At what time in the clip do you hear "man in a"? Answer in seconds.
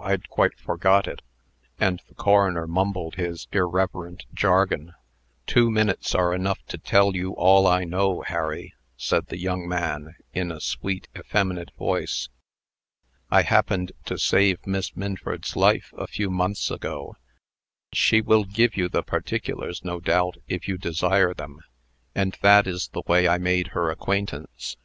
9.68-10.60